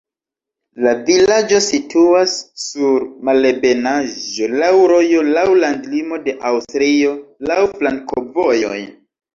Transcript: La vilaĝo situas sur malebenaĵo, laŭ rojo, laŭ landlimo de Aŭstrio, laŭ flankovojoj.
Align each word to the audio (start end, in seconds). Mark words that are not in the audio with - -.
La 0.85 0.93
vilaĝo 1.09 1.59
situas 1.65 2.33
sur 2.63 3.05
malebenaĵo, 3.29 4.49
laŭ 4.65 4.73
rojo, 4.95 5.23
laŭ 5.39 5.47
landlimo 5.67 6.23
de 6.27 6.39
Aŭstrio, 6.55 7.17
laŭ 7.53 7.61
flankovojoj. 7.79 8.79